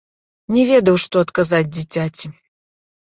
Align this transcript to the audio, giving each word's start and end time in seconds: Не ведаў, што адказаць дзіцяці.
Не 0.55 0.61
ведаў, 0.69 0.97
што 1.05 1.15
адказаць 1.25 1.67
дзіцяці. 1.77 2.27